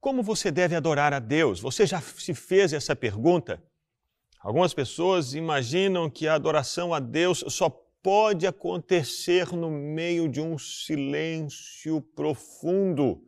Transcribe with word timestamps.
Como 0.00 0.22
você 0.22 0.50
deve 0.50 0.74
adorar 0.74 1.12
a 1.12 1.18
Deus? 1.18 1.60
Você 1.60 1.86
já 1.86 2.00
se 2.00 2.34
fez 2.34 2.72
essa 2.72 2.94
pergunta? 2.94 3.62
Algumas 4.40 4.72
pessoas 4.72 5.34
imaginam 5.34 6.08
que 6.08 6.28
a 6.28 6.34
adoração 6.34 6.94
a 6.94 7.00
Deus 7.00 7.44
só 7.48 7.68
pode 8.02 8.46
acontecer 8.46 9.52
no 9.52 9.68
meio 9.70 10.28
de 10.28 10.40
um 10.40 10.56
silêncio 10.56 12.00
profundo. 12.14 13.20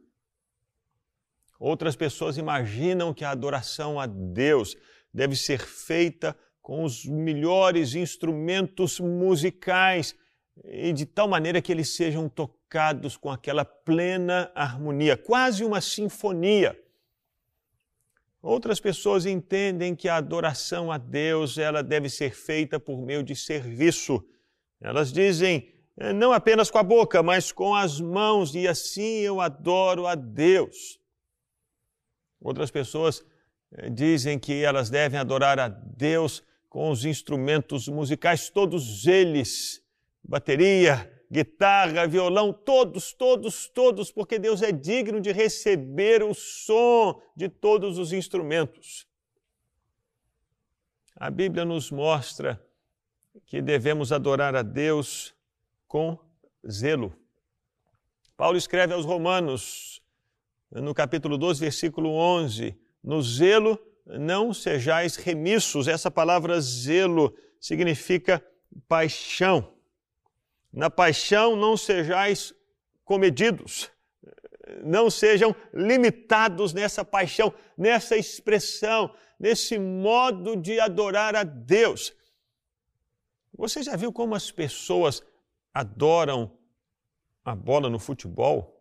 Outras 1.59 1.97
pessoas 1.97 2.39
imaginam 2.39 3.13
que 3.13 3.25
a 3.25 3.31
adoração 3.31 3.99
a 3.99 4.07
Deus 4.07 4.77
deve 5.13 5.35
ser 5.35 5.59
feita 5.59 6.37
com 6.63 6.85
os 6.85 7.05
melhores 7.05 7.95
instrumentos 7.95 9.01
musicais 9.01 10.15
e 10.65 10.93
de 10.93 11.07
tal 11.07 11.27
maneira 11.27 11.61
que 11.61 11.73
eles 11.73 11.97
sejam 11.97 12.29
tocados 12.29 12.58
com 13.21 13.31
aquela 13.31 13.65
plena 13.65 14.51
harmonia, 14.55 15.17
quase 15.17 15.65
uma 15.65 15.81
sinfonia. 15.81 16.79
Outras 18.41 18.79
pessoas 18.79 19.27
entendem 19.27 19.97
que 19.97 20.09
a 20.09 20.17
adoração 20.17 20.93
a 20.93 20.99
Deus 20.99 21.59
ela 21.59 21.83
deve 21.83 22.09
ser 22.09 22.35
feita 22.35 22.79
por 22.79 23.01
meio 23.01 23.23
de 23.23 23.35
serviço. 23.35 24.25
Elas 24.81 25.13
dizem, 25.13 25.73
eh, 25.97 26.13
não 26.13 26.33
apenas 26.33 26.71
com 26.71 26.79
a 26.79 26.83
boca, 26.83 27.23
mas 27.23 27.51
com 27.51 27.75
as 27.75 28.01
mãos, 28.01 28.55
e 28.55 28.69
assim 28.69 29.21
eu 29.21 29.41
adoro 29.41 30.07
a 30.07 30.15
Deus. 30.15 31.01
Outras 32.41 32.71
pessoas 32.71 33.25
eh, 33.73 33.91
dizem 33.91 34.39
que 34.39 34.63
elas 34.63 34.89
devem 34.89 35.19
adorar 35.19 35.59
a 35.59 35.69
Deus 35.69 36.43
com 36.69 36.91
os 36.91 37.05
instrumentos 37.05 37.89
musicais, 37.89 38.51
todos 38.51 39.07
eles 39.07 39.83
bateria, 40.23 41.11
guitarra, 41.31 42.07
violão, 42.07 42.53
todos, 42.53 43.13
todos, 43.13 43.69
todos, 43.69 44.11
porque 44.11 44.39
Deus 44.39 44.63
é 44.63 44.73
digno 44.73 45.21
de 45.21 45.33
receber 45.33 46.23
o 46.23 46.35
som 46.35 47.21
de 47.37 47.49
todos 47.49 47.99
os 47.99 48.13
instrumentos. 48.13 49.07
A 51.15 51.31
Bíblia 51.31 51.65
nos 51.65 51.91
mostra 51.91 52.63
que 53.47 53.61
devemos 53.61 54.13
adorar 54.13 54.55
a 54.55 54.63
Deus 54.63 55.35
com 55.87 56.19
zelo. 56.69 57.13
Paulo 58.37 58.57
escreve 58.57 58.95
aos 58.95 59.05
Romanos, 59.05 60.03
no 60.71 60.95
capítulo 60.95 61.37
12, 61.37 61.61
versículo 61.61 62.11
11: 62.11 62.79
No 63.03 63.21
zelo 63.21 63.79
não 64.07 64.55
sejais 64.55 65.17
remissos. 65.17 65.89
Essa 65.89 66.11
palavra 66.11 66.61
zelo 66.61 67.35
significa 67.61 68.45
paixão. 68.87 69.78
Na 70.73 70.91
paixão 70.91 71.57
não 71.57 71.77
sejais 71.77 72.55
comedidos, 73.05 73.91
não 74.85 75.11
sejam 75.11 75.55
limitados 75.73 76.73
nessa 76.73 77.05
paixão, 77.05 77.53
nessa 77.77 78.17
expressão, 78.17 79.15
nesse 79.39 79.79
modo 79.79 80.57
de 80.57 80.79
adorar 80.79 81.35
a 81.35 81.43
Deus. 81.43 82.15
Você 83.57 83.83
já 83.83 83.97
viu 83.97 84.13
como 84.13 84.35
as 84.35 84.51
pessoas 84.51 85.23
adoram 85.73 86.53
a 87.45 87.55
bola 87.55 87.89
no 87.89 87.99
futebol? 87.99 88.79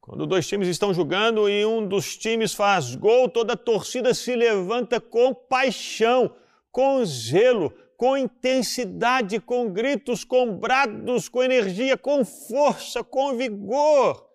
Quando 0.00 0.26
dois 0.26 0.46
times 0.46 0.68
estão 0.68 0.92
jogando 0.92 1.48
e 1.48 1.64
um 1.64 1.86
dos 1.86 2.16
times 2.16 2.52
faz 2.52 2.94
gol, 2.94 3.28
toda 3.28 3.54
a 3.54 3.56
torcida 3.56 4.12
se 4.12 4.36
levanta 4.36 5.00
com 5.00 5.34
paixão, 5.34 6.36
com 6.70 7.04
zelo, 7.04 7.72
com 7.96 8.16
intensidade, 8.16 9.40
com 9.40 9.72
gritos, 9.72 10.24
com 10.24 10.56
brados, 10.56 11.28
com 11.28 11.42
energia, 11.42 11.96
com 11.96 12.24
força, 12.24 13.02
com 13.02 13.36
vigor, 13.36 14.28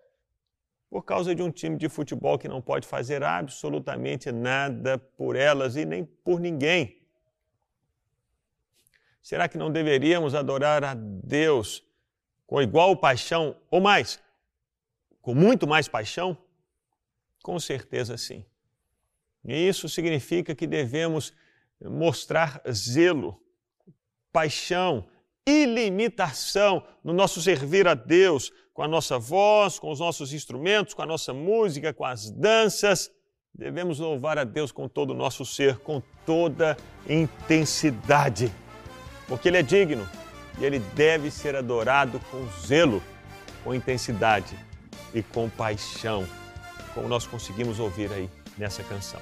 por 0.88 1.04
causa 1.04 1.34
de 1.34 1.42
um 1.42 1.50
time 1.50 1.76
de 1.76 1.88
futebol 1.88 2.38
que 2.38 2.48
não 2.48 2.60
pode 2.60 2.86
fazer 2.86 3.22
absolutamente 3.22 4.32
nada 4.32 4.98
por 4.98 5.36
elas 5.36 5.76
e 5.76 5.84
nem 5.84 6.04
por 6.04 6.40
ninguém. 6.40 7.00
Será 9.22 9.48
que 9.48 9.58
não 9.58 9.70
deveríamos 9.70 10.34
adorar 10.34 10.82
a 10.82 10.94
Deus 10.94 11.84
com 12.46 12.60
igual 12.60 12.96
paixão 12.96 13.56
ou 13.70 13.80
mais? 13.80 14.18
Com 15.20 15.34
muito 15.34 15.68
mais 15.68 15.86
paixão? 15.86 16.36
Com 17.42 17.60
certeza 17.60 18.16
sim. 18.16 18.44
E 19.44 19.68
isso 19.68 19.88
significa 19.88 20.54
que 20.54 20.66
devemos 20.66 21.32
mostrar 21.80 22.60
zelo 22.70 23.40
paixão, 24.32 25.06
ilimitação 25.46 26.82
no 27.02 27.12
nosso 27.12 27.40
servir 27.40 27.86
a 27.88 27.94
Deus, 27.94 28.52
com 28.72 28.82
a 28.82 28.88
nossa 28.88 29.18
voz, 29.18 29.78
com 29.78 29.90
os 29.90 30.00
nossos 30.00 30.32
instrumentos, 30.32 30.94
com 30.94 31.02
a 31.02 31.06
nossa 31.06 31.32
música, 31.32 31.92
com 31.92 32.04
as 32.04 32.30
danças. 32.30 33.10
Devemos 33.52 33.98
louvar 33.98 34.38
a 34.38 34.44
Deus 34.44 34.70
com 34.70 34.88
todo 34.88 35.10
o 35.10 35.16
nosso 35.16 35.44
ser, 35.44 35.78
com 35.78 36.00
toda 36.24 36.76
intensidade, 37.08 38.52
porque 39.26 39.48
Ele 39.48 39.58
é 39.58 39.62
digno 39.62 40.08
e 40.58 40.64
Ele 40.64 40.78
deve 40.94 41.30
ser 41.30 41.56
adorado 41.56 42.20
com 42.30 42.46
zelo, 42.66 43.02
com 43.64 43.74
intensidade 43.74 44.56
e 45.12 45.22
com 45.22 45.48
paixão, 45.50 46.24
como 46.94 47.08
nós 47.08 47.26
conseguimos 47.26 47.80
ouvir 47.80 48.12
aí 48.12 48.30
nessa 48.56 48.82
canção. 48.84 49.20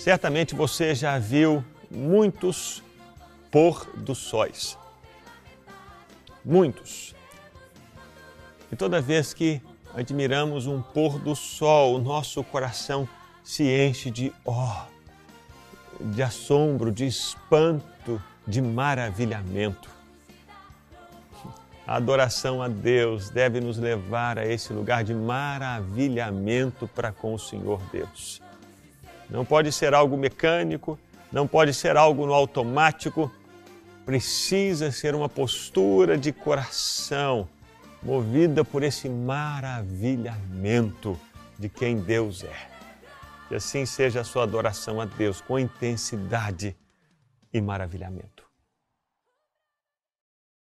Certamente 0.00 0.54
você 0.54 0.94
já 0.94 1.18
viu 1.18 1.62
muitos 1.90 2.82
pôr 3.50 3.84
dos 3.94 4.16
sóis. 4.16 4.78
Muitos. 6.42 7.14
E 8.72 8.76
toda 8.76 9.02
vez 9.02 9.34
que 9.34 9.60
admiramos 9.94 10.66
um 10.66 10.80
pôr 10.80 11.18
do 11.18 11.36
sol, 11.36 11.96
o 11.96 11.98
nosso 11.98 12.42
coração 12.42 13.06
se 13.44 13.64
enche 13.64 14.10
de 14.10 14.32
ó, 14.42 14.86
oh, 16.00 16.04
de 16.04 16.22
assombro, 16.22 16.90
de 16.90 17.04
espanto, 17.04 18.22
de 18.46 18.62
maravilhamento. 18.62 19.90
A 21.86 21.96
adoração 21.96 22.62
a 22.62 22.68
Deus 22.68 23.28
deve 23.28 23.60
nos 23.60 23.76
levar 23.76 24.38
a 24.38 24.46
esse 24.46 24.72
lugar 24.72 25.04
de 25.04 25.12
maravilhamento 25.12 26.88
para 26.88 27.12
com 27.12 27.34
o 27.34 27.38
Senhor 27.38 27.82
Deus. 27.92 28.40
Não 29.30 29.44
pode 29.44 29.70
ser 29.72 29.94
algo 29.94 30.16
mecânico, 30.16 30.98
não 31.30 31.46
pode 31.46 31.72
ser 31.72 31.96
algo 31.96 32.26
no 32.26 32.34
automático, 32.34 33.30
precisa 34.04 34.90
ser 34.90 35.14
uma 35.14 35.28
postura 35.28 36.18
de 36.18 36.32
coração 36.32 37.48
movida 38.02 38.64
por 38.64 38.82
esse 38.82 39.08
maravilhamento 39.08 41.16
de 41.58 41.68
quem 41.68 42.00
Deus 42.00 42.42
é. 42.42 42.68
Que 43.48 43.54
assim 43.54 43.86
seja 43.86 44.22
a 44.22 44.24
sua 44.24 44.42
adoração 44.44 44.98
a 45.00 45.04
Deus 45.04 45.40
com 45.40 45.56
intensidade 45.58 46.76
e 47.52 47.60
maravilhamento. 47.60 48.39